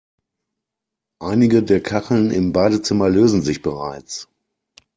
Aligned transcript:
Einige 1.19 1.61
der 1.61 1.79
Kacheln 1.79 2.31
im 2.31 2.53
Badezimmer 2.53 3.07
lösen 3.07 3.43
sich 3.43 3.61
bereits. 3.61 4.27